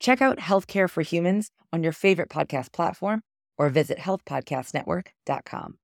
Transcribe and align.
Check 0.00 0.20
out 0.20 0.38
Healthcare 0.38 0.88
for 0.88 1.02
Humans 1.02 1.50
on 1.72 1.82
your 1.82 1.92
favorite 1.92 2.28
podcast 2.28 2.72
platform 2.72 3.22
or 3.56 3.68
visit 3.68 3.98
healthpodcastnetwork.com. 3.98 5.78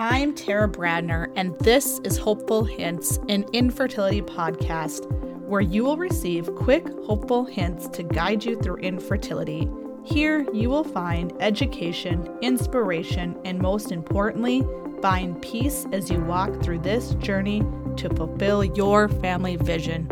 I'm 0.00 0.34
Tara 0.36 0.68
Bradner, 0.68 1.32
and 1.34 1.58
this 1.58 1.98
is 2.04 2.18
Hopeful 2.18 2.64
Hints, 2.64 3.18
an 3.28 3.44
infertility 3.52 4.22
podcast 4.22 5.10
where 5.48 5.60
you 5.60 5.82
will 5.82 5.96
receive 5.96 6.54
quick, 6.54 6.86
hopeful 7.04 7.44
hints 7.44 7.88
to 7.88 8.02
guide 8.02 8.44
you 8.44 8.60
through 8.60 8.76
infertility. 8.76 9.68
Here, 10.04 10.46
you 10.52 10.70
will 10.70 10.84
find 10.84 11.32
education, 11.40 12.28
inspiration, 12.42 13.36
and 13.44 13.58
most 13.58 13.90
importantly, 13.90 14.64
find 15.02 15.40
peace 15.42 15.86
as 15.92 16.10
you 16.10 16.20
walk 16.20 16.62
through 16.62 16.78
this 16.80 17.14
journey 17.14 17.64
to 17.96 18.08
fulfill 18.14 18.62
your 18.62 19.08
family 19.08 19.56
vision. 19.56 20.06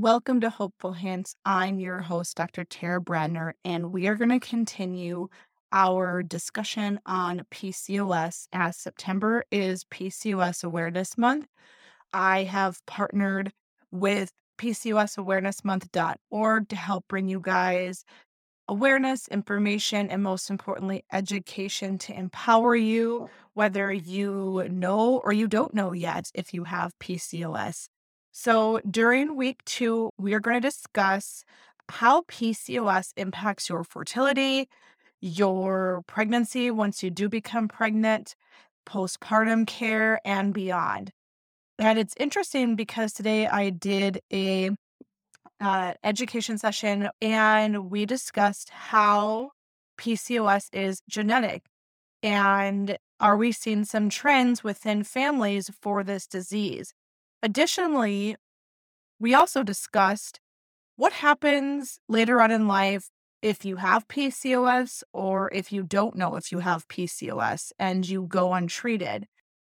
Welcome 0.00 0.40
to 0.40 0.48
Hopeful 0.48 0.94
Hints. 0.94 1.36
I'm 1.44 1.78
your 1.78 2.00
host, 2.00 2.34
Dr. 2.34 2.64
Tara 2.64 3.02
Bradner, 3.02 3.52
and 3.66 3.92
we 3.92 4.06
are 4.06 4.14
going 4.14 4.30
to 4.30 4.40
continue 4.40 5.28
our 5.72 6.22
discussion 6.22 6.98
on 7.04 7.42
PCOS 7.50 8.48
as 8.50 8.78
September 8.78 9.44
is 9.50 9.84
PCOS 9.84 10.64
Awareness 10.64 11.18
Month. 11.18 11.48
I 12.14 12.44
have 12.44 12.78
partnered 12.86 13.52
with 13.92 14.32
PCOSawarenessmonth.org 14.56 16.68
to 16.70 16.76
help 16.76 17.04
bring 17.06 17.28
you 17.28 17.40
guys 17.40 18.06
awareness, 18.68 19.28
information, 19.28 20.08
and 20.08 20.22
most 20.22 20.48
importantly, 20.48 21.04
education 21.12 21.98
to 21.98 22.18
empower 22.18 22.74
you, 22.74 23.28
whether 23.52 23.92
you 23.92 24.66
know 24.70 25.20
or 25.22 25.34
you 25.34 25.46
don't 25.46 25.74
know 25.74 25.92
yet 25.92 26.30
if 26.32 26.54
you 26.54 26.64
have 26.64 26.98
PCOS. 27.00 27.90
So, 28.32 28.80
during 28.88 29.36
week 29.36 29.64
two, 29.64 30.10
we 30.16 30.34
are 30.34 30.40
going 30.40 30.60
to 30.60 30.68
discuss 30.68 31.44
how 31.88 32.22
PCOS 32.22 33.12
impacts 33.16 33.68
your 33.68 33.82
fertility, 33.82 34.68
your 35.20 36.02
pregnancy 36.06 36.70
once 36.70 37.02
you 37.02 37.10
do 37.10 37.28
become 37.28 37.66
pregnant, 37.66 38.36
postpartum 38.86 39.66
care, 39.66 40.20
and 40.24 40.54
beyond. 40.54 41.10
And 41.78 41.98
it's 41.98 42.14
interesting 42.18 42.76
because 42.76 43.12
today 43.12 43.46
I 43.46 43.70
did 43.70 44.20
a 44.32 44.70
uh, 45.60 45.94
education 46.04 46.56
session 46.58 47.08
and 47.20 47.90
we 47.90 48.06
discussed 48.06 48.70
how 48.70 49.50
PCOS 49.98 50.68
is 50.72 51.02
genetic 51.08 51.64
and 52.22 52.96
are 53.18 53.36
we 53.36 53.52
seeing 53.52 53.84
some 53.84 54.08
trends 54.08 54.64
within 54.64 55.04
families 55.04 55.70
for 55.82 56.02
this 56.04 56.26
disease? 56.26 56.94
Additionally, 57.42 58.36
we 59.18 59.34
also 59.34 59.62
discussed 59.62 60.40
what 60.96 61.12
happens 61.14 61.98
later 62.08 62.40
on 62.40 62.50
in 62.50 62.68
life 62.68 63.10
if 63.42 63.64
you 63.64 63.76
have 63.76 64.06
PCOS 64.08 65.02
or 65.12 65.50
if 65.52 65.72
you 65.72 65.82
don't 65.82 66.16
know 66.16 66.36
if 66.36 66.52
you 66.52 66.58
have 66.58 66.86
PCOS 66.88 67.72
and 67.78 68.06
you 68.08 68.22
go 68.22 68.52
untreated. 68.52 69.26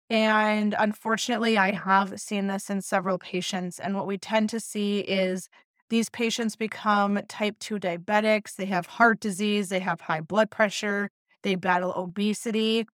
And 0.09 0.75
unfortunately, 0.79 1.59
I 1.59 1.73
have 1.73 2.21
seen 2.21 2.47
this 2.47 2.71
in 2.71 2.81
several 2.83 3.19
patients. 3.19 3.79
And 3.79 3.95
what 3.95 4.07
we 4.07 4.19
tend 4.19 4.49
to 4.51 4.61
see 4.61 5.01
is 5.01 5.49
these 5.91 6.09
patients 6.09 6.57
become 6.57 7.21
type 7.29 7.59
2 7.61 7.79
diabetics, 7.79 8.57
they 8.57 8.67
have 8.67 8.87
heart 8.87 9.21
disease, 9.21 9.69
they 9.69 9.81
have 9.81 10.01
high 10.01 10.21
blood 10.21 10.51
pressure, 10.51 11.11
they 11.43 11.55
battle 11.55 11.93
obesity. 11.97 12.87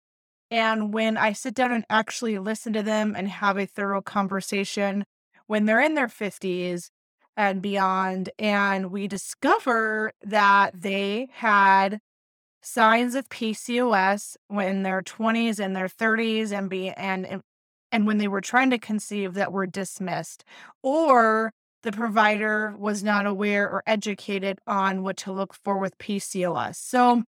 And 0.50 0.92
when 0.92 1.16
I 1.16 1.32
sit 1.32 1.54
down 1.54 1.72
and 1.72 1.84
actually 1.90 2.38
listen 2.38 2.72
to 2.74 2.82
them 2.82 3.14
and 3.16 3.28
have 3.28 3.58
a 3.58 3.66
thorough 3.66 4.02
conversation 4.02 5.04
when 5.46 5.66
they're 5.66 5.80
in 5.80 5.94
their 5.94 6.08
50s 6.08 6.90
and 7.36 7.60
beyond, 7.60 8.30
and 8.38 8.90
we 8.90 9.08
discover 9.08 10.12
that 10.22 10.80
they 10.80 11.28
had 11.32 12.00
signs 12.62 13.14
of 13.14 13.28
PCOS 13.28 14.36
when 14.48 14.82
their 14.82 15.02
20s 15.02 15.60
and 15.60 15.76
their 15.76 15.88
30s 15.88 16.52
and 16.52 16.68
be 16.68 16.90
and 16.90 17.42
and 17.92 18.06
when 18.06 18.18
they 18.18 18.26
were 18.26 18.40
trying 18.40 18.70
to 18.70 18.78
conceive 18.78 19.34
that 19.34 19.52
were 19.52 19.66
dismissed 19.66 20.44
or 20.82 21.52
the 21.84 21.92
provider 21.92 22.74
was 22.76 23.04
not 23.04 23.26
aware 23.26 23.70
or 23.70 23.84
educated 23.86 24.58
on 24.66 25.04
what 25.04 25.16
to 25.16 25.32
look 25.32 25.54
for 25.54 25.78
with 25.78 25.96
PCOS. 25.98 26.74
So 26.74 27.22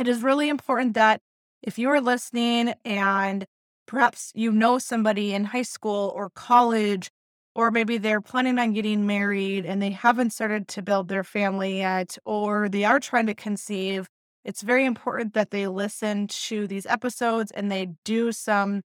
it 0.00 0.08
is 0.08 0.24
really 0.24 0.48
important 0.48 0.94
that 0.94 1.20
if 1.62 1.78
you 1.78 1.88
are 1.90 2.00
listening 2.00 2.74
and 2.84 3.44
perhaps 3.86 4.32
you 4.34 4.52
know 4.52 4.78
somebody 4.78 5.32
in 5.34 5.44
high 5.44 5.62
school 5.62 6.12
or 6.14 6.30
college, 6.30 7.10
or 7.54 7.70
maybe 7.70 7.98
they're 7.98 8.20
planning 8.20 8.58
on 8.58 8.72
getting 8.72 9.06
married 9.06 9.66
and 9.66 9.82
they 9.82 9.90
haven't 9.90 10.32
started 10.32 10.68
to 10.68 10.82
build 10.82 11.08
their 11.08 11.24
family 11.24 11.78
yet, 11.78 12.16
or 12.24 12.68
they 12.68 12.84
are 12.84 12.98
trying 13.00 13.26
to 13.26 13.34
conceive, 13.34 14.08
it's 14.44 14.62
very 14.62 14.84
important 14.84 15.34
that 15.34 15.50
they 15.50 15.66
listen 15.66 16.26
to 16.26 16.66
these 16.66 16.86
episodes 16.86 17.52
and 17.52 17.70
they 17.70 17.90
do 18.04 18.32
some 18.32 18.82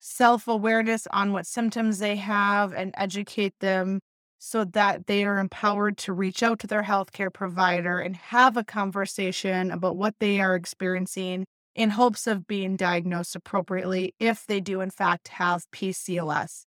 self 0.00 0.48
awareness 0.48 1.06
on 1.12 1.32
what 1.32 1.46
symptoms 1.46 1.98
they 1.98 2.16
have 2.16 2.72
and 2.72 2.94
educate 2.96 3.54
them 3.60 4.00
so 4.38 4.64
that 4.64 5.06
they 5.06 5.24
are 5.24 5.38
empowered 5.38 5.96
to 5.98 6.12
reach 6.12 6.42
out 6.42 6.58
to 6.60 6.66
their 6.66 6.82
healthcare 6.82 7.32
provider 7.32 7.98
and 7.98 8.16
have 8.16 8.56
a 8.56 8.64
conversation 8.64 9.70
about 9.70 9.96
what 9.96 10.14
they 10.20 10.40
are 10.40 10.54
experiencing 10.54 11.44
in 11.76 11.90
hopes 11.90 12.26
of 12.26 12.46
being 12.46 12.74
diagnosed 12.74 13.36
appropriately 13.36 14.14
if 14.18 14.46
they 14.46 14.60
do, 14.60 14.80
in 14.80 14.90
fact, 14.90 15.28
have 15.28 15.70
PCOS. 15.70 16.64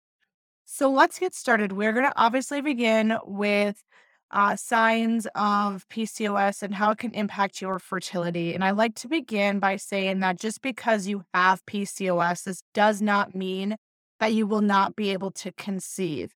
So 0.65 0.91
let's 0.91 1.19
get 1.19 1.35
started. 1.35 1.73
We're 1.73 1.93
going 1.93 2.07
to 2.07 2.13
obviously 2.17 2.63
begin 2.63 3.19
with 3.25 3.85
uh, 4.31 4.57
signs 4.57 5.27
of 5.35 5.87
PCOS 5.91 6.63
and 6.63 6.75
how 6.75 6.91
it 6.91 6.99
can 6.99 7.13
impact 7.13 7.61
your 7.61 7.79
fertility. 7.79 8.55
And 8.55 8.65
I 8.65 8.71
like 8.71 8.95
to 8.97 9.09
begin 9.09 9.61
by 9.61 9.77
saying 9.77 10.21
that 10.21 10.41
just 10.41 10.63
because 10.63 11.07
you 11.07 11.23
have 11.35 11.65
PCOS, 11.67 12.45
this 12.45 12.63
does 12.73 13.03
not 13.03 13.35
mean 13.35 13.77
that 14.21 14.33
you 14.33 14.47
will 14.47 14.63
not 14.63 14.97
be 14.97 15.11
able 15.11 15.31
to 15.33 15.53
conceive. 15.53 16.33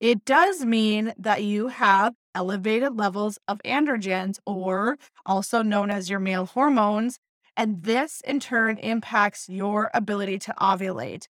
It 0.00 0.24
does 0.24 0.64
mean 0.64 1.12
that 1.18 1.42
you 1.42 1.68
have 1.68 2.14
elevated 2.34 2.96
levels 2.96 3.38
of 3.46 3.60
androgens, 3.64 4.38
or 4.46 4.96
also 5.26 5.62
known 5.62 5.90
as 5.90 6.08
your 6.08 6.20
male 6.20 6.46
hormones, 6.46 7.18
and 7.56 7.82
this 7.82 8.22
in 8.26 8.40
turn 8.40 8.78
impacts 8.78 9.48
your 9.48 9.90
ability 9.94 10.38
to 10.40 10.54
ovulate. 10.60 11.26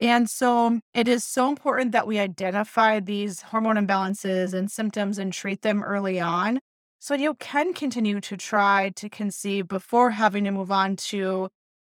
And 0.00 0.30
so 0.30 0.80
it 0.94 1.08
is 1.08 1.24
so 1.24 1.48
important 1.48 1.92
that 1.92 2.06
we 2.06 2.18
identify 2.18 3.00
these 3.00 3.42
hormone 3.42 3.76
imbalances 3.76 4.54
and 4.54 4.70
symptoms 4.70 5.18
and 5.18 5.32
treat 5.32 5.62
them 5.62 5.82
early 5.82 6.18
on 6.18 6.60
so 6.98 7.14
you 7.14 7.34
can 7.34 7.74
continue 7.74 8.20
to 8.20 8.36
try 8.36 8.90
to 8.96 9.08
conceive 9.08 9.68
before 9.68 10.10
having 10.10 10.44
to 10.44 10.50
move 10.50 10.70
on 10.70 10.96
to 10.96 11.48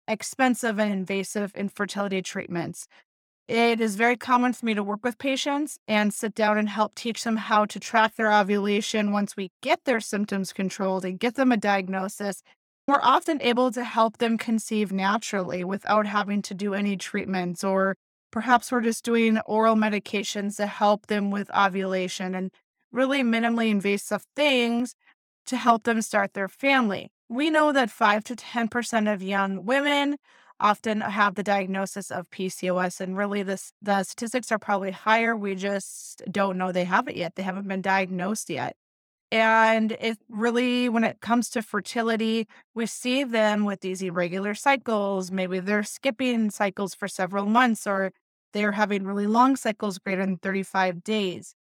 expensive 0.07 0.79
and 0.79 0.91
invasive 0.91 1.53
infertility 1.56 2.22
treatments. 2.22 2.88
It 3.47 3.81
is 3.81 3.95
very 3.95 4.16
common 4.16 4.53
for 4.53 4.66
me 4.66 4.73
to 4.73 4.83
work 4.83 5.03
with 5.03 5.17
patients 5.17 5.78
and 5.88 6.13
sit 6.13 6.33
down 6.33 6.57
and 6.57 6.69
help 6.69 6.95
teach 6.95 7.23
them 7.23 7.35
how 7.35 7.66
to 7.66 7.79
track 7.79 8.15
their 8.15 8.31
ovulation 8.31 9.12
once 9.12 9.36
we 9.36 9.51
get 9.62 9.83
their 9.83 10.00
symptoms 10.00 10.53
controlled 10.53 11.03
and 11.03 11.19
get 11.19 11.36
them 11.36 11.51
a 11.51 11.57
diagnosis 11.57 12.42
we're 12.88 13.00
often 13.01 13.41
able 13.41 13.71
to 13.71 13.83
help 13.83 14.18
them 14.18 14.38
conceive 14.38 14.91
naturally 14.91 15.63
without 15.63 16.06
having 16.06 16.41
to 16.44 16.53
do 16.53 16.74
any 16.74 16.97
treatments, 16.97 17.63
or 17.63 17.95
perhaps 18.31 18.71
we're 18.71 18.81
just 18.81 19.06
doing 19.06 19.39
oral 19.45 19.75
medications 19.75 20.57
to 20.57 20.68
help 20.68 21.07
them 21.07 21.31
with 21.31 21.50
ovulation 21.56 22.35
and 22.35 22.51
really 22.91 23.24
minimally 23.24 23.69
invasive 23.69 24.25
things 24.35 24.95
to 25.45 25.57
help 25.57 25.83
them 25.83 26.01
start 26.01 26.33
their 26.33 26.47
family. 26.47 27.09
We 27.30 27.50
know 27.50 27.71
that 27.71 27.89
5 27.89 28.24
to 28.25 28.35
10% 28.35 29.13
of 29.13 29.24
young 29.24 29.65
women 29.65 30.18
often 30.59 31.01
have 31.01 31.35
the 31.35 31.44
diagnosis 31.44 32.12
of 32.12 32.30
PCOS, 32.30 33.01
and 33.01 33.18
really 33.18 33.44
this, 33.44 33.71
the 33.81 34.03
statistics 34.03 34.51
are 34.51 34.59
probably 34.59 34.91
higher. 34.91 35.35
We 35.35 35.56
just 35.56 36.21
don't 36.31 36.57
know 36.57 36.71
they 36.71 36.85
have 36.85 37.07
it 37.07 37.15
yet. 37.15 37.35
They 37.35 37.44
haven't 37.44 37.68
been 37.68 37.81
diagnosed 37.81 38.50
yet. 38.50 38.75
And 39.33 39.94
it 39.94 40.19
really, 40.30 40.88
when 40.89 41.03
it 41.03 41.19
comes 41.19 41.50
to 41.50 41.63
fertility, 41.63 42.47
we 42.75 42.85
see 42.85 43.24
them 43.24 43.65
with 43.65 43.81
these 43.81 44.03
irregular 44.03 44.53
cycles. 44.53 45.31
Maybe 45.31 45.59
they're 45.59 45.81
skipping 45.81 46.51
cycles 46.51 46.94
for 46.94 47.07
several 47.07 47.47
months 47.47 47.88
or 47.88 48.12
they're 48.53 48.74
having 48.74 49.07
really 49.07 49.25
long 49.25 49.56
cycles 49.56 49.97
greater 49.97 50.24
than 50.24 50.38
35 50.38 51.03
days. 51.03 51.56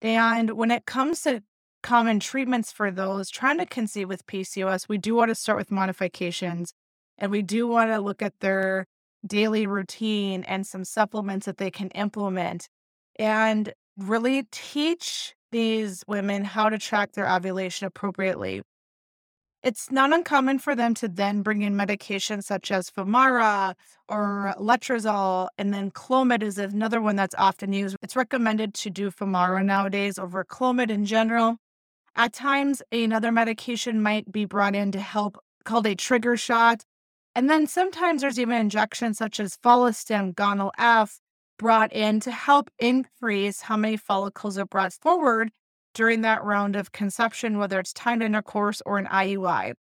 And 0.00 0.52
when 0.52 0.70
it 0.70 0.86
comes 0.86 1.22
to 1.22 1.42
common 1.82 2.20
treatments 2.20 2.70
for 2.70 2.92
those 2.92 3.28
trying 3.28 3.58
to 3.58 3.66
conceive 3.66 4.08
with 4.08 4.24
PCOS, 4.28 4.88
we 4.88 4.96
do 4.96 5.16
want 5.16 5.30
to 5.30 5.34
start 5.34 5.58
with 5.58 5.72
modifications 5.72 6.74
and 7.18 7.32
we 7.32 7.42
do 7.42 7.66
want 7.66 7.90
to 7.90 7.98
look 7.98 8.22
at 8.22 8.38
their 8.38 8.86
daily 9.26 9.66
routine 9.66 10.44
and 10.44 10.64
some 10.64 10.84
supplements 10.84 11.46
that 11.46 11.58
they 11.58 11.72
can 11.72 11.88
implement 11.88 12.68
and 13.18 13.74
really 13.96 14.44
teach 14.52 15.34
these 15.50 16.04
women 16.06 16.44
how 16.44 16.68
to 16.68 16.78
track 16.78 17.12
their 17.12 17.28
ovulation 17.28 17.86
appropriately. 17.86 18.62
It's 19.62 19.90
not 19.90 20.12
uncommon 20.12 20.58
for 20.58 20.74
them 20.74 20.94
to 20.94 21.08
then 21.08 21.42
bring 21.42 21.60
in 21.60 21.74
medications 21.74 22.44
such 22.44 22.70
as 22.70 22.90
Femara 22.90 23.74
or 24.08 24.54
Letrozole, 24.58 25.48
and 25.58 25.74
then 25.74 25.90
Clomid 25.90 26.42
is 26.42 26.56
another 26.56 27.00
one 27.02 27.16
that's 27.16 27.34
often 27.36 27.74
used. 27.74 27.96
It's 28.02 28.16
recommended 28.16 28.72
to 28.74 28.90
do 28.90 29.10
Femara 29.10 29.62
nowadays 29.62 30.18
over 30.18 30.44
Clomid 30.44 30.88
in 30.90 31.04
general. 31.04 31.58
At 32.16 32.32
times, 32.32 32.80
another 32.90 33.30
medication 33.30 34.02
might 34.02 34.32
be 34.32 34.46
brought 34.46 34.74
in 34.74 34.92
to 34.92 35.00
help, 35.00 35.38
called 35.64 35.86
a 35.86 35.94
trigger 35.94 36.38
shot. 36.38 36.84
And 37.34 37.48
then 37.48 37.66
sometimes 37.66 38.22
there's 38.22 38.40
even 38.40 38.56
injections 38.56 39.18
such 39.18 39.38
as 39.38 39.58
Follistim, 39.58 40.34
Gonal 40.34 40.70
F, 40.78 41.20
brought 41.60 41.92
in 41.92 42.20
to 42.20 42.30
help 42.30 42.70
increase 42.78 43.60
how 43.60 43.76
many 43.76 43.94
follicles 43.94 44.56
are 44.56 44.64
brought 44.64 44.94
forward 44.94 45.50
during 45.92 46.22
that 46.22 46.42
round 46.42 46.74
of 46.74 46.92
conception, 46.92 47.58
whether 47.58 47.78
it's 47.78 47.92
timed 47.92 48.22
intercourse 48.22 48.80
or 48.86 48.96
an 48.96 49.04
IUI. 49.04 49.74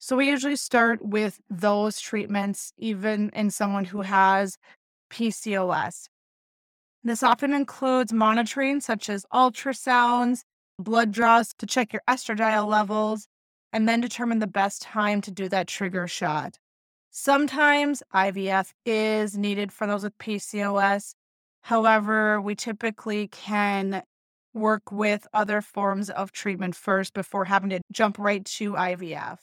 So 0.00 0.16
we 0.16 0.28
usually 0.28 0.56
start 0.56 1.06
with 1.06 1.40
those 1.48 2.00
treatments, 2.00 2.72
even 2.78 3.30
in 3.32 3.50
someone 3.52 3.84
who 3.84 4.00
has 4.00 4.58
PCOS. 5.12 6.08
This 7.04 7.22
often 7.22 7.52
includes 7.54 8.12
monitoring, 8.12 8.80
such 8.80 9.08
as 9.08 9.24
ultrasounds, 9.32 10.40
blood 10.80 11.12
draws 11.12 11.54
to 11.58 11.66
check 11.66 11.92
your 11.92 12.02
estradiol 12.10 12.66
levels, 12.66 13.28
and 13.72 13.88
then 13.88 14.00
determine 14.00 14.40
the 14.40 14.48
best 14.48 14.82
time 14.82 15.20
to 15.20 15.30
do 15.30 15.48
that 15.48 15.68
trigger 15.68 16.08
shot. 16.08 16.58
Sometimes 17.12 18.02
IVF 18.12 18.72
is 18.84 19.38
needed 19.38 19.70
for 19.70 19.86
those 19.86 20.02
with 20.02 20.18
PCOS. 20.18 21.14
However, 21.62 22.40
we 22.40 22.54
typically 22.54 23.28
can 23.28 24.02
work 24.52 24.90
with 24.90 25.26
other 25.32 25.60
forms 25.60 26.10
of 26.10 26.32
treatment 26.32 26.74
first 26.74 27.14
before 27.14 27.44
having 27.44 27.70
to 27.70 27.80
jump 27.92 28.18
right 28.18 28.44
to 28.44 28.72
IVF. 28.72 29.38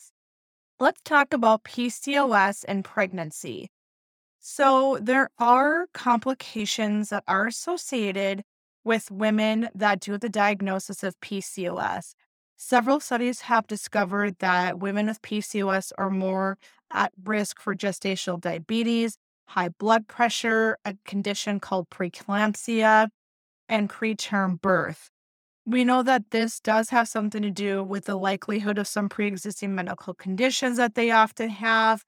Let's 0.80 1.02
talk 1.04 1.34
about 1.34 1.64
PCOS 1.64 2.66
and 2.68 2.84
pregnancy. 2.84 3.69
So, 4.40 5.00
there 5.02 5.30
are 5.40 5.88
complications 5.94 7.10
that 7.10 7.24
are 7.28 7.48
associated 7.48 8.44
with 8.84 9.12
women 9.12 9.70
that 9.75 10.00
do 10.00 10.18
the 10.18 10.30
diagnosis 10.30 11.04
of 11.04 11.20
PCOS. 11.20 12.13
Several 12.56 13.00
studies 13.00 13.42
have 13.42 13.68
discovered 13.68 14.38
that 14.40 14.80
women 14.80 15.08
with 15.08 15.22
PCOS 15.22 15.92
are 15.98 16.10
more 16.10 16.58
at 16.92 17.12
risk 17.24 17.60
for 17.60 17.75
gestational 17.75 18.40
diabetes, 18.40 19.18
high 19.48 19.70
blood 19.70 20.08
pressure, 20.08 20.78
a 20.86 20.96
condition 21.06 21.60
called 21.60 21.90
preeclampsia, 21.90 23.10
and 23.70 23.90
preterm 23.90 24.62
birth. 24.62 25.10
We 25.66 25.84
know 25.84 26.04
that 26.04 26.32
this 26.32 26.60
does 26.60 26.90
have 26.92 27.08
something 27.10 27.42
to 27.42 27.52
do 27.52 27.84
with 27.84 28.06
the 28.06 28.16
likelihood 28.16 28.78
of 28.78 28.88
some 28.88 29.10
pre 29.10 29.28
existing 29.28 29.76
medical 29.76 30.14
conditions 30.14 30.78
that 30.78 30.96
they 30.96 31.12
often 31.12 31.50
have 31.50 32.04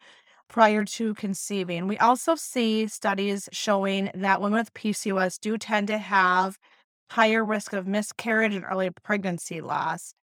prior 0.48 0.86
to 0.86 1.14
conceiving. 1.16 1.88
We 1.88 1.98
also 1.98 2.36
see 2.36 2.88
studies 2.88 3.50
showing 3.52 4.12
that 4.16 4.42
women 4.42 4.60
with 4.60 4.74
PCOS 4.74 5.40
do 5.40 5.58
tend 5.58 5.88
to 5.88 5.98
have 5.98 6.58
higher 7.12 7.44
risk 7.44 7.74
of 7.74 7.88
miscarriage 7.88 8.56
and 8.56 8.66
early 8.70 8.90
pregnancy 8.92 9.62
loss. 9.62 10.14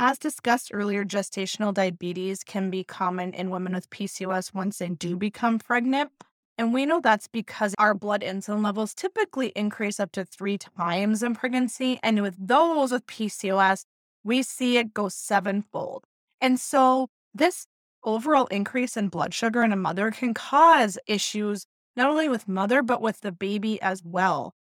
As 0.00 0.16
discussed 0.16 0.70
earlier, 0.72 1.04
gestational 1.04 1.74
diabetes 1.74 2.44
can 2.44 2.70
be 2.70 2.84
common 2.84 3.34
in 3.34 3.50
women 3.50 3.72
with 3.72 3.90
PCOS 3.90 4.54
once 4.54 4.78
they 4.78 4.90
do 4.90 5.16
become 5.16 5.58
pregnant. 5.58 6.12
And 6.56 6.72
we 6.72 6.86
know 6.86 7.00
that's 7.00 7.26
because 7.26 7.74
our 7.80 7.94
blood 7.94 8.20
insulin 8.20 8.62
levels 8.62 8.94
typically 8.94 9.48
increase 9.56 9.98
up 9.98 10.12
to 10.12 10.24
three 10.24 10.56
times 10.56 11.24
in 11.24 11.34
pregnancy. 11.34 11.98
And 12.00 12.22
with 12.22 12.36
those 12.38 12.92
with 12.92 13.08
PCOS, 13.08 13.86
we 14.22 14.44
see 14.44 14.76
it 14.76 14.94
go 14.94 15.08
sevenfold. 15.08 16.04
And 16.40 16.60
so 16.60 17.08
this 17.34 17.66
overall 18.04 18.46
increase 18.46 18.96
in 18.96 19.08
blood 19.08 19.34
sugar 19.34 19.64
in 19.64 19.72
a 19.72 19.76
mother 19.76 20.12
can 20.12 20.32
cause 20.32 20.96
issues 21.08 21.66
not 21.96 22.08
only 22.08 22.28
with 22.28 22.46
mother, 22.46 22.82
but 22.82 23.02
with 23.02 23.20
the 23.22 23.32
baby 23.32 23.82
as 23.82 24.04
well. 24.04 24.54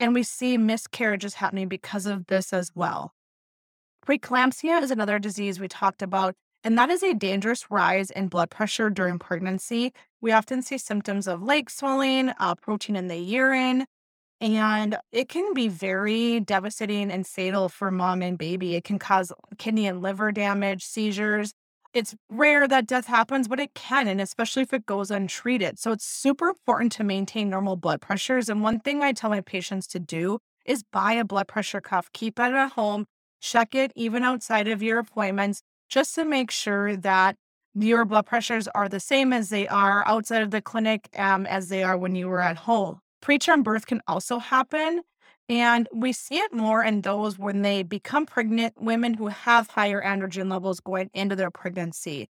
And 0.00 0.14
we 0.14 0.24
see 0.24 0.58
miscarriages 0.58 1.34
happening 1.34 1.68
because 1.68 2.06
of 2.06 2.26
this 2.26 2.52
as 2.52 2.72
well. 2.74 3.14
Preeclampsia 4.06 4.82
is 4.82 4.90
another 4.90 5.18
disease 5.18 5.60
we 5.60 5.68
talked 5.68 6.02
about 6.02 6.34
and 6.62 6.76
that 6.76 6.90
is 6.90 7.02
a 7.02 7.14
dangerous 7.14 7.70
rise 7.70 8.10
in 8.10 8.28
blood 8.28 8.50
pressure 8.50 8.90
during 8.90 9.18
pregnancy. 9.18 9.92
We 10.20 10.32
often 10.32 10.62
see 10.62 10.76
symptoms 10.76 11.26
of 11.26 11.42
leg 11.42 11.70
swelling, 11.70 12.32
uh, 12.38 12.54
protein 12.54 12.96
in 12.96 13.08
the 13.08 13.16
urine, 13.16 13.86
and 14.40 14.96
it 15.10 15.28
can 15.28 15.54
be 15.54 15.68
very 15.68 16.40
devastating 16.40 17.10
and 17.10 17.26
fatal 17.26 17.68
for 17.68 17.90
mom 17.90 18.20
and 18.20 18.36
baby. 18.36 18.74
It 18.74 18.84
can 18.84 18.98
cause 18.98 19.32
kidney 19.58 19.86
and 19.86 20.02
liver 20.02 20.32
damage, 20.32 20.84
seizures. 20.84 21.52
It's 21.94 22.14
rare 22.28 22.68
that 22.68 22.86
death 22.86 23.06
happens, 23.06 23.48
but 23.48 23.58
it 23.58 23.74
can, 23.74 24.06
and 24.06 24.20
especially 24.20 24.62
if 24.62 24.72
it 24.72 24.86
goes 24.86 25.10
untreated. 25.10 25.78
So 25.78 25.92
it's 25.92 26.04
super 26.04 26.48
important 26.48 26.92
to 26.92 27.04
maintain 27.04 27.48
normal 27.48 27.76
blood 27.76 28.00
pressures. 28.00 28.48
And 28.48 28.62
one 28.62 28.80
thing 28.80 29.02
I 29.02 29.12
tell 29.12 29.30
my 29.30 29.40
patients 29.40 29.86
to 29.88 29.98
do 29.98 30.38
is 30.66 30.84
buy 30.92 31.14
a 31.14 31.24
blood 31.24 31.48
pressure 31.48 31.80
cuff, 31.80 32.12
keep 32.12 32.38
it 32.38 32.52
at 32.52 32.72
home, 32.72 33.06
check 33.40 33.74
it 33.74 33.92
even 33.94 34.22
outside 34.22 34.68
of 34.68 34.82
your 34.82 34.98
appointments 34.98 35.62
just 35.88 36.14
to 36.14 36.24
make 36.24 36.50
sure 36.50 36.96
that 36.96 37.36
your 37.74 38.04
blood 38.04 38.26
pressures 38.26 38.68
are 38.68 38.88
the 38.88 39.00
same 39.00 39.32
as 39.32 39.48
they 39.48 39.66
are 39.68 40.06
outside 40.06 40.42
of 40.42 40.50
the 40.50 40.60
clinic 40.60 41.08
um, 41.16 41.46
as 41.46 41.68
they 41.68 41.82
are 41.82 41.96
when 41.96 42.14
you 42.14 42.28
were 42.28 42.40
at 42.40 42.56
home. 42.56 43.00
Preterm 43.22 43.62
birth 43.62 43.86
can 43.86 44.00
also 44.06 44.38
happen. 44.38 45.02
And 45.48 45.88
we 45.92 46.12
see 46.12 46.36
it 46.36 46.52
more 46.52 46.84
in 46.84 47.00
those 47.00 47.36
when 47.36 47.62
they 47.62 47.82
become 47.82 48.24
pregnant, 48.24 48.80
women 48.80 49.14
who 49.14 49.26
have 49.26 49.68
higher 49.68 50.00
androgen 50.00 50.48
levels 50.48 50.78
going 50.78 51.10
into 51.12 51.34
their 51.34 51.50
pregnancy. 51.50 52.28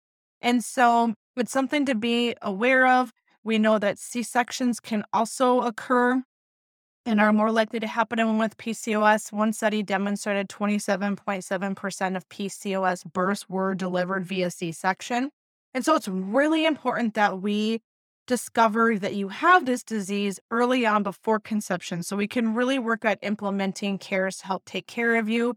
And 0.42 0.64
so 0.64 1.14
it's 1.38 1.52
something 1.52 1.86
to 1.86 1.96
be 1.96 2.36
aware 2.42 2.88
of. 2.88 3.14
We 3.44 3.60
know 3.60 3.78
that 3.78 4.00
C 4.00 4.24
sections 4.24 4.80
can 4.80 5.04
also 5.14 5.62
occur 5.62 6.24
and 7.06 7.20
are 7.20 7.34
more 7.34 7.52
likely 7.52 7.80
to 7.80 7.88
happen 7.88 8.38
with 8.38 8.58
PCOS. 8.58 9.32
One 9.32 9.54
study 9.54 9.84
demonstrated 9.84 10.50
27.7% 10.50 12.16
of 12.16 12.30
PCOS 12.30 13.12
births 13.12 13.50
were 13.50 13.76
delivered 13.76 14.26
via 14.26 14.50
C 14.52 14.72
section. 14.72 15.30
And 15.74 15.84
so 15.84 15.96
it's 15.96 16.08
really 16.08 16.66
important 16.66 17.16
that 17.16 17.42
we 17.42 17.82
discover 18.26 18.98
that 18.98 19.16
you 19.16 19.30
have 19.30 19.66
this 19.66 19.84
disease 19.84 20.40
early 20.50 20.86
on 20.86 21.04
before 21.04 21.40
conception 21.40 22.04
so 22.04 22.16
we 22.16 22.28
can 22.28 22.54
really 22.54 22.80
work 22.80 23.04
at 23.04 23.20
implementing 23.22 23.98
cares 23.98 24.38
to 24.38 24.48
help 24.48 24.64
take 24.66 24.88
care 24.88 25.16
of 25.18 25.28
you 25.28 25.56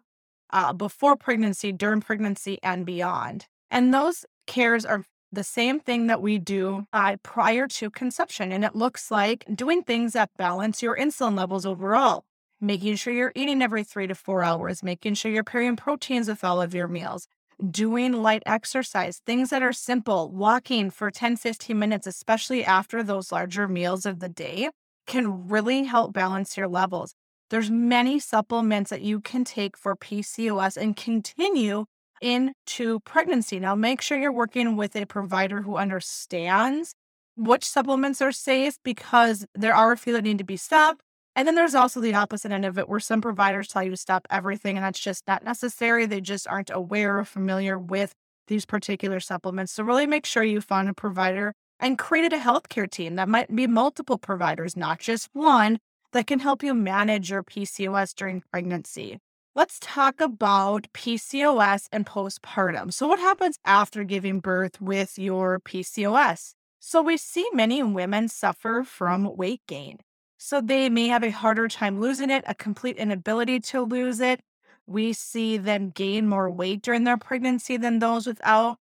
uh, 0.51 0.73
before 0.73 1.17
pregnancy, 1.17 1.71
during 1.73 2.01
pregnancy, 2.01 2.59
and 2.63 2.85
beyond. 2.85 3.47
And 3.71 3.93
those 3.93 4.25
cares 4.47 4.85
are 4.85 5.05
the 5.33 5.45
same 5.45 5.81
thing 5.81 6.07
that 6.07 6.23
we 6.23 6.39
do 6.39 6.87
uh, 6.93 7.17
prior 7.23 7.67
to 7.67 7.91
conception. 7.91 8.53
And 8.53 8.65
it 8.65 8.75
looks 8.75 9.11
like 9.11 9.45
doing 9.55 9.83
things 9.83 10.13
that 10.13 10.31
balance 10.37 10.83
your 10.83 10.97
insulin 10.97 11.37
levels 11.37 11.67
overall, 11.67 12.25
making 12.61 12.97
sure 12.97 13.13
you're 13.13 13.33
eating 13.35 13.63
every 13.63 13.85
three 13.85 14.07
to 14.07 14.15
four 14.15 14.43
hours, 14.43 14.83
making 14.83 15.15
sure 15.15 15.31
you're 15.31 15.45
pairing 15.45 15.77
proteins 15.77 16.29
with 16.29 16.45
all 16.45 16.61
of 16.61 16.75
your 16.75 16.89
meals, 16.89 17.27
doing 17.71 18.13
light 18.13 18.43
exercise, 18.47 19.21
things 19.27 19.51
that 19.51 19.63
are 19.63 19.73
simple, 19.73 20.31
walking 20.31 20.91
for 20.91 21.11
10, 21.11 21.37
15 21.37 21.79
minutes, 21.79 22.07
especially 22.07 22.65
after 22.65 23.03
those 23.03 23.33
larger 23.33 23.69
meals 23.69 24.07
of 24.07 24.21
the 24.21 24.29
day, 24.29 24.71
can 25.07 25.49
really 25.49 25.85
help 25.85 26.13
balance 26.13 26.57
your 26.57 26.69
levels. 26.69 27.15
There's 27.51 27.71
many 27.71 28.19
supplements 28.19 28.91
that 28.91 29.03
you 29.03 29.21
can 29.21 29.45
take 29.45 29.77
for 29.77 29.95
PCOS 29.95 30.77
and 30.77 30.97
continue 30.97 31.85
into 32.21 33.01
pregnancy. 33.01 33.59
Now, 33.59 33.75
make 33.75 34.01
sure 34.01 34.19
you're 34.19 34.33
working 34.33 34.77
with 34.77 34.97
a 34.97 35.07
provider 35.07 35.63
who 35.63 35.77
understands 35.77 36.95
which 37.37 37.65
supplements 37.65 38.23
are 38.23 38.33
safe 38.33 38.79
because 38.83 39.47
there 39.55 39.75
are 39.75 39.93
a 39.93 39.97
few 39.97 40.13
that 40.15 40.25
need 40.25 40.39
to 40.39 40.45
be 40.45 40.57
stopped. 40.57 41.01
And 41.35 41.47
then 41.47 41.55
there's 41.55 41.75
also 41.75 42.01
the 42.01 42.15
opposite 42.15 42.51
end 42.51 42.65
of 42.65 42.79
it 42.79 42.89
where 42.89 42.99
some 42.99 43.21
providers 43.21 43.69
tell 43.69 43.83
you 43.83 43.91
to 43.91 43.97
stop 43.97 44.27
everything 44.31 44.77
and 44.77 44.85
that's 44.85 44.99
just 44.99 45.29
not 45.29 45.45
necessary. 45.45 46.07
They 46.07 46.23
just 46.23 46.49
aren't 46.49 46.71
aware 46.71 47.19
or 47.19 47.25
familiar 47.25 47.79
with 47.79 48.15
these 48.49 48.65
particular 48.65 49.21
supplements. 49.21 49.73
So, 49.73 49.85
really 49.85 50.07
make 50.07 50.25
sure 50.25 50.43
you 50.43 50.63
find 50.63 50.89
a 50.89 50.95
provider 50.95 51.53
and 51.79 51.99
created 51.99 52.33
a 52.33 52.39
healthcare 52.39 52.91
team 52.91 53.17
that 53.17 53.29
might 53.29 53.55
be 53.55 53.67
multiple 53.67 54.17
providers, 54.17 54.77
not 54.77 54.99
just 54.99 55.29
one, 55.35 55.79
that 56.13 56.27
can 56.27 56.39
help 56.39 56.63
you 56.63 56.73
manage 56.73 57.31
your 57.31 57.43
PCOS 57.43 58.15
during 58.15 58.43
pregnancy. 58.51 59.19
Let's 59.57 59.79
talk 59.81 60.21
about 60.21 60.87
PCOS 60.93 61.89
and 61.91 62.05
postpartum. 62.07 62.93
So, 62.93 63.09
what 63.09 63.19
happens 63.19 63.59
after 63.65 64.05
giving 64.05 64.39
birth 64.41 64.81
with 64.83 65.19
your 65.19 65.61
PCOS? 65.61 66.53
So, 66.79 67.03
we 67.03 67.17
see 67.17 67.49
many 67.55 67.83
women 67.83 68.29
suffer 68.29 68.85
from 68.85 69.35
weight 69.37 69.63
gain. 69.67 69.99
So 70.39 70.61
they 70.61 70.91
may 70.91 71.09
have 71.09 71.25
a 71.25 71.31
harder 71.31 71.67
time 71.69 71.99
losing 72.01 72.29
it, 72.31 72.45
a 72.47 72.55
complete 72.55 72.99
inability 72.99 73.61
to 73.61 73.81
lose 73.81 74.21
it. 74.21 74.41
We 74.87 75.15
see 75.15 75.57
them 75.57 75.89
gain 75.89 76.29
more 76.29 76.51
weight 76.51 76.83
during 76.83 77.05
their 77.05 77.17
pregnancy 77.17 77.79
than 77.79 77.99
those 77.99 78.27
without. 78.27 78.77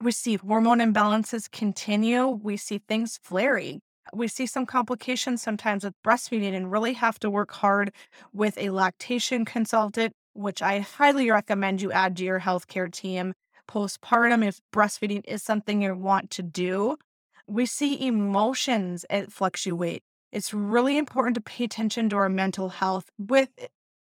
We 0.00 0.12
see 0.12 0.36
hormone 0.36 0.78
imbalances 0.78 1.50
continue. 1.50 2.28
We 2.28 2.56
see 2.56 2.78
things 2.78 3.20
flaring. 3.22 3.82
We 4.12 4.28
see 4.28 4.46
some 4.46 4.66
complications 4.66 5.42
sometimes 5.42 5.84
with 5.84 5.94
breastfeeding 6.04 6.54
and 6.54 6.70
really 6.70 6.94
have 6.94 7.18
to 7.20 7.30
work 7.30 7.52
hard 7.52 7.92
with 8.32 8.56
a 8.58 8.70
lactation 8.70 9.44
consultant, 9.44 10.12
which 10.32 10.62
I 10.62 10.80
highly 10.80 11.30
recommend 11.30 11.82
you 11.82 11.92
add 11.92 12.16
to 12.16 12.24
your 12.24 12.40
healthcare 12.40 12.90
team 12.90 13.34
postpartum 13.68 14.46
if 14.46 14.60
breastfeeding 14.72 15.22
is 15.26 15.42
something 15.42 15.82
you 15.82 15.94
want 15.94 16.30
to 16.30 16.42
do. 16.42 16.96
We 17.46 17.66
see 17.66 18.06
emotions 18.06 19.04
fluctuate. 19.28 20.02
It's 20.32 20.52
really 20.52 20.98
important 20.98 21.34
to 21.36 21.40
pay 21.40 21.64
attention 21.64 22.08
to 22.10 22.16
our 22.16 22.28
mental 22.28 22.68
health 22.70 23.10
with 23.18 23.50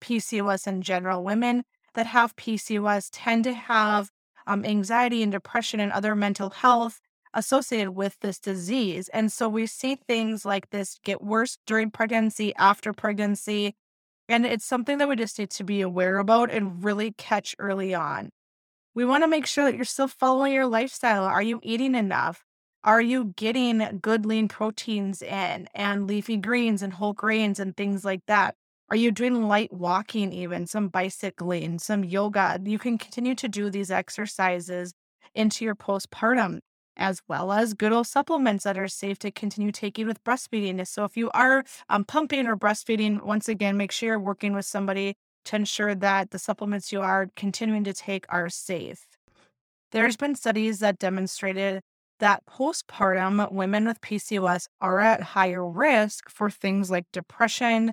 PCOS 0.00 0.66
in 0.66 0.82
general. 0.82 1.22
Women 1.22 1.64
that 1.94 2.06
have 2.06 2.36
PCOS 2.36 3.08
tend 3.12 3.44
to 3.44 3.54
have 3.54 4.10
um, 4.46 4.64
anxiety 4.64 5.22
and 5.22 5.32
depression 5.32 5.80
and 5.80 5.92
other 5.92 6.14
mental 6.14 6.50
health 6.50 7.00
associated 7.34 7.92
with 7.92 8.18
this 8.20 8.38
disease. 8.38 9.08
And 9.10 9.30
so 9.30 9.48
we 9.48 9.66
see 9.66 9.96
things 9.96 10.44
like 10.44 10.70
this 10.70 10.98
get 11.04 11.22
worse 11.22 11.58
during 11.66 11.90
pregnancy, 11.90 12.54
after 12.56 12.92
pregnancy. 12.92 13.74
And 14.28 14.44
it's 14.44 14.64
something 14.64 14.98
that 14.98 15.08
we 15.08 15.16
just 15.16 15.38
need 15.38 15.50
to 15.50 15.64
be 15.64 15.80
aware 15.80 16.18
about 16.18 16.50
and 16.50 16.82
really 16.82 17.12
catch 17.12 17.54
early 17.58 17.94
on. 17.94 18.30
We 18.94 19.04
want 19.04 19.24
to 19.24 19.28
make 19.28 19.46
sure 19.46 19.64
that 19.64 19.76
you're 19.76 19.84
still 19.84 20.08
following 20.08 20.52
your 20.52 20.66
lifestyle. 20.66 21.24
Are 21.24 21.42
you 21.42 21.60
eating 21.62 21.94
enough? 21.94 22.42
Are 22.82 23.00
you 23.00 23.34
getting 23.36 23.98
good 24.00 24.24
lean 24.24 24.48
proteins 24.48 25.20
in 25.20 25.68
and 25.74 26.06
leafy 26.06 26.36
greens 26.36 26.82
and 26.82 26.92
whole 26.92 27.12
grains 27.12 27.58
and 27.58 27.76
things 27.76 28.04
like 28.04 28.22
that? 28.26 28.54
Are 28.88 28.96
you 28.96 29.10
doing 29.10 29.48
light 29.48 29.72
walking, 29.72 30.32
even 30.32 30.66
some 30.68 30.88
bicycling, 30.88 31.80
some 31.80 32.04
yoga? 32.04 32.60
You 32.64 32.78
can 32.78 32.96
continue 32.96 33.34
to 33.34 33.48
do 33.48 33.68
these 33.68 33.90
exercises 33.90 34.94
into 35.34 35.64
your 35.64 35.74
postpartum, 35.74 36.60
as 36.96 37.22
well 37.28 37.52
as 37.52 37.74
good 37.74 37.92
old 37.92 38.06
supplements 38.06 38.64
that 38.64 38.78
are 38.78 38.88
safe 38.88 39.18
to 39.20 39.30
continue 39.30 39.72
taking 39.72 40.06
with 40.06 40.22
breastfeeding. 40.24 40.86
So, 40.86 41.04
if 41.04 41.16
you 41.16 41.30
are 41.32 41.64
um, 41.88 42.04
pumping 42.04 42.46
or 42.46 42.56
breastfeeding, 42.56 43.22
once 43.22 43.48
again, 43.48 43.76
make 43.76 43.92
sure 43.92 44.10
you're 44.10 44.20
working 44.20 44.54
with 44.54 44.64
somebody 44.64 45.14
to 45.46 45.56
ensure 45.56 45.94
that 45.94 46.30
the 46.30 46.38
supplements 46.38 46.92
you 46.92 47.00
are 47.00 47.28
continuing 47.36 47.84
to 47.84 47.92
take 47.92 48.26
are 48.28 48.48
safe. 48.48 49.06
There's 49.92 50.16
been 50.16 50.34
studies 50.34 50.80
that 50.80 50.98
demonstrated 50.98 51.80
that 52.18 52.44
postpartum 52.46 53.52
women 53.52 53.86
with 53.86 54.00
PCOS 54.00 54.66
are 54.80 55.00
at 55.00 55.22
higher 55.22 55.66
risk 55.68 56.28
for 56.28 56.50
things 56.50 56.90
like 56.90 57.04
depression, 57.12 57.92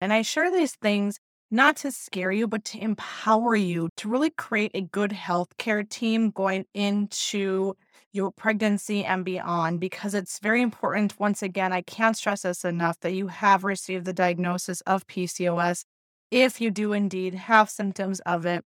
and 0.00 0.12
I 0.12 0.22
share 0.22 0.50
these 0.50 0.74
things 0.76 1.18
not 1.50 1.76
to 1.76 1.92
scare 1.92 2.32
you, 2.32 2.48
but 2.48 2.64
to 2.64 2.82
empower 2.82 3.54
you 3.54 3.88
to 3.96 4.08
really 4.08 4.30
create 4.30 4.72
a 4.74 4.80
good 4.80 5.10
healthcare 5.10 5.88
team 5.88 6.30
going 6.30 6.64
into 6.74 7.74
your 8.14 8.30
pregnancy 8.30 9.04
and 9.04 9.24
beyond, 9.24 9.80
because 9.80 10.14
it's 10.14 10.38
very 10.38 10.62
important. 10.62 11.18
Once 11.18 11.42
again, 11.42 11.72
I 11.72 11.82
can't 11.82 12.16
stress 12.16 12.42
this 12.42 12.64
enough 12.64 13.00
that 13.00 13.12
you 13.12 13.26
have 13.26 13.64
received 13.64 14.04
the 14.04 14.12
diagnosis 14.12 14.80
of 14.82 15.06
PCOS 15.08 15.84
if 16.30 16.60
you 16.60 16.70
do 16.70 16.92
indeed 16.92 17.34
have 17.34 17.68
symptoms 17.68 18.20
of 18.20 18.46
it, 18.46 18.64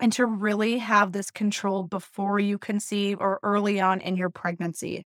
and 0.00 0.12
to 0.14 0.24
really 0.24 0.78
have 0.78 1.12
this 1.12 1.30
controlled 1.30 1.90
before 1.90 2.40
you 2.40 2.58
conceive 2.58 3.18
or 3.20 3.38
early 3.42 3.78
on 3.80 4.00
in 4.00 4.16
your 4.16 4.30
pregnancy. 4.30 5.04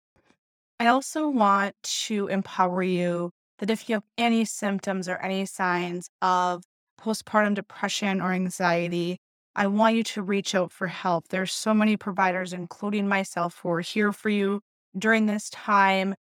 I 0.80 0.88
also 0.88 1.28
want 1.28 1.74
to 1.82 2.26
empower 2.26 2.82
you 2.82 3.30
that 3.60 3.70
if 3.70 3.88
you 3.88 3.94
have 3.96 4.04
any 4.18 4.44
symptoms 4.44 5.08
or 5.08 5.16
any 5.18 5.46
signs 5.46 6.08
of 6.22 6.64
postpartum 7.00 7.54
depression 7.54 8.20
or 8.20 8.32
anxiety, 8.32 9.18
I 9.54 9.66
want 9.66 9.96
you 9.96 10.04
to 10.04 10.22
reach 10.22 10.54
out 10.54 10.72
for 10.72 10.86
help. 10.86 11.28
There's 11.28 11.52
so 11.52 11.74
many 11.74 11.96
providers, 11.96 12.52
including 12.52 13.08
myself, 13.08 13.58
who 13.62 13.70
are 13.70 13.80
here 13.80 14.12
for 14.12 14.28
you 14.28 14.60
during 14.96 15.26
this 15.26 15.50
time. 15.50 16.14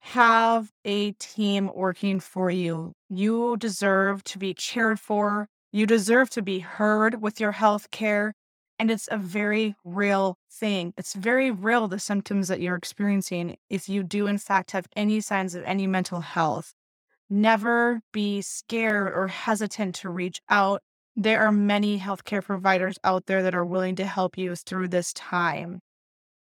Have 0.00 0.70
a 0.84 1.12
team 1.12 1.70
working 1.74 2.20
for 2.20 2.50
you. 2.50 2.92
You 3.08 3.56
deserve 3.56 4.22
to 4.24 4.38
be 4.38 4.54
cared 4.54 5.00
for. 5.00 5.48
You 5.72 5.86
deserve 5.86 6.30
to 6.30 6.42
be 6.42 6.58
heard 6.58 7.22
with 7.22 7.40
your 7.40 7.52
health 7.52 7.90
care. 7.90 8.34
And 8.78 8.90
it's 8.90 9.08
a 9.10 9.16
very 9.16 9.76
real 9.84 10.36
thing. 10.50 10.92
It's 10.98 11.14
very 11.14 11.50
real, 11.50 11.86
the 11.88 11.98
symptoms 11.98 12.48
that 12.48 12.60
you're 12.60 12.74
experiencing. 12.74 13.56
If 13.70 13.88
you 13.88 14.02
do, 14.02 14.26
in 14.26 14.38
fact, 14.38 14.72
have 14.72 14.86
any 14.96 15.20
signs 15.20 15.54
of 15.54 15.62
any 15.64 15.86
mental 15.86 16.20
health, 16.20 16.74
never 17.30 18.00
be 18.12 18.42
scared 18.42 19.12
or 19.14 19.28
hesitant 19.28 19.94
to 19.96 20.10
reach 20.10 20.42
out. 20.50 20.82
There 21.16 21.46
are 21.46 21.52
many 21.52 22.00
healthcare 22.00 22.42
providers 22.42 22.98
out 23.04 23.26
there 23.26 23.42
that 23.44 23.54
are 23.54 23.64
willing 23.64 23.94
to 23.96 24.04
help 24.04 24.36
you 24.36 24.56
through 24.56 24.88
this 24.88 25.12
time. 25.12 25.80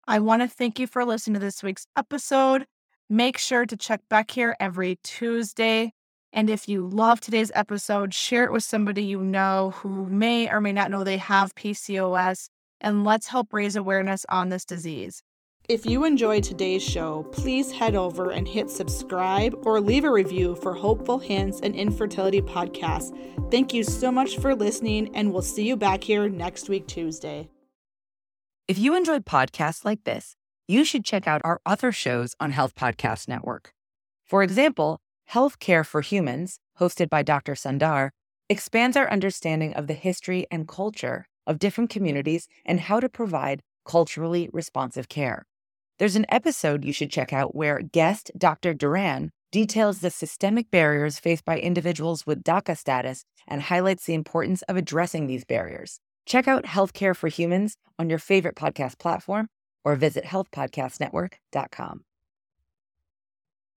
I 0.06 0.20
want 0.20 0.42
to 0.42 0.48
thank 0.48 0.78
you 0.78 0.86
for 0.86 1.04
listening 1.04 1.34
to 1.34 1.40
this 1.40 1.64
week's 1.64 1.86
episode. 1.96 2.66
Make 3.10 3.38
sure 3.38 3.66
to 3.66 3.76
check 3.76 4.02
back 4.08 4.30
here 4.30 4.56
every 4.60 5.00
Tuesday. 5.02 5.92
And 6.32 6.48
if 6.48 6.68
you 6.68 6.86
love 6.86 7.20
today's 7.20 7.50
episode, 7.54 8.14
share 8.14 8.44
it 8.44 8.52
with 8.52 8.62
somebody 8.62 9.02
you 9.02 9.20
know 9.20 9.72
who 9.76 10.06
may 10.06 10.48
or 10.48 10.60
may 10.60 10.72
not 10.72 10.90
know 10.90 11.02
they 11.02 11.18
have 11.18 11.54
PCOS, 11.56 12.48
and 12.80 13.04
let's 13.04 13.26
help 13.26 13.52
raise 13.52 13.74
awareness 13.74 14.24
on 14.28 14.48
this 14.48 14.64
disease. 14.64 15.22
If 15.68 15.86
you 15.86 16.04
enjoyed 16.04 16.42
today's 16.42 16.82
show, 16.82 17.22
please 17.30 17.70
head 17.70 17.94
over 17.94 18.30
and 18.30 18.48
hit 18.48 18.68
subscribe 18.68 19.54
or 19.64 19.80
leave 19.80 20.02
a 20.02 20.10
review 20.10 20.56
for 20.56 20.74
Hopeful 20.74 21.20
Hints 21.20 21.60
and 21.60 21.76
Infertility 21.76 22.42
Podcast. 22.42 23.16
Thank 23.48 23.72
you 23.72 23.84
so 23.84 24.10
much 24.10 24.38
for 24.38 24.56
listening, 24.56 25.14
and 25.14 25.32
we'll 25.32 25.40
see 25.40 25.64
you 25.64 25.76
back 25.76 26.02
here 26.02 26.28
next 26.28 26.68
week, 26.68 26.88
Tuesday. 26.88 27.48
If 28.66 28.76
you 28.76 28.96
enjoyed 28.96 29.24
podcasts 29.24 29.84
like 29.84 30.02
this, 30.02 30.34
you 30.66 30.84
should 30.84 31.04
check 31.04 31.28
out 31.28 31.40
our 31.44 31.60
other 31.64 31.92
shows 31.92 32.34
on 32.40 32.50
Health 32.50 32.74
Podcast 32.74 33.28
Network. 33.28 33.72
For 34.24 34.42
example, 34.42 35.00
Healthcare 35.30 35.86
for 35.86 36.00
Humans, 36.00 36.58
hosted 36.80 37.08
by 37.08 37.22
Dr. 37.22 37.54
Sundar, 37.54 38.10
expands 38.48 38.96
our 38.96 39.08
understanding 39.08 39.74
of 39.74 39.86
the 39.86 39.94
history 39.94 40.44
and 40.50 40.66
culture 40.66 41.26
of 41.46 41.60
different 41.60 41.88
communities 41.88 42.48
and 42.64 42.80
how 42.80 42.98
to 42.98 43.08
provide 43.08 43.62
culturally 43.84 44.50
responsive 44.52 45.08
care. 45.08 45.46
There's 45.98 46.16
an 46.16 46.26
episode 46.28 46.84
you 46.84 46.92
should 46.92 47.10
check 47.10 47.32
out 47.32 47.54
where 47.54 47.80
guest 47.80 48.30
Dr. 48.36 48.74
Duran 48.74 49.30
details 49.50 50.00
the 50.00 50.10
systemic 50.10 50.70
barriers 50.70 51.18
faced 51.18 51.44
by 51.44 51.58
individuals 51.60 52.26
with 52.26 52.42
DACA 52.42 52.76
status 52.76 53.24
and 53.46 53.62
highlights 53.62 54.06
the 54.06 54.14
importance 54.14 54.62
of 54.62 54.76
addressing 54.76 55.26
these 55.26 55.44
barriers. 55.44 56.00
Check 56.26 56.48
out 56.48 56.64
Healthcare 56.64 57.14
for 57.14 57.28
Humans 57.28 57.76
on 57.98 58.08
your 58.08 58.18
favorite 58.18 58.56
podcast 58.56 58.98
platform 58.98 59.48
or 59.84 59.94
visit 59.96 60.24
healthpodcastnetwork.com. 60.24 62.04